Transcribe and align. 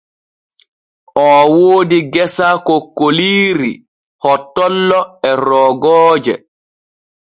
Oo 1.23 1.41
woodi 1.55 1.99
gesa 2.13 2.47
kokkoliiri, 2.67 3.71
hottollo 4.23 4.99
e 5.29 5.31
roogooje. 5.45 6.35